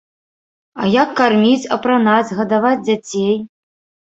А 0.83 0.87
як 1.03 1.09
карміць, 1.19 1.67
апранаць, 1.77 2.35
гадаваць 2.41 2.75
дзяцей? 2.89 3.35